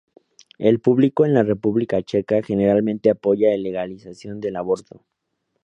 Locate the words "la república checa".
1.35-2.41